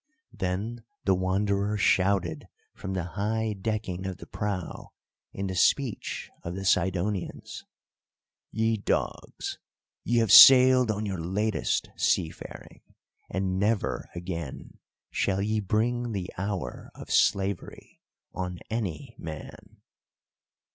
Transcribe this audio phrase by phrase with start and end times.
[0.33, 4.93] Then the Wanderer shouted from the high decking of the prow
[5.31, 7.65] in the speech of the Sidonians:
[8.49, 9.59] "Ye dogs,
[10.03, 12.81] ye have sailed on your latest seafaring,
[13.29, 14.79] and never again
[15.11, 18.01] shall ye bring the hour of slavery
[18.33, 19.83] on any man."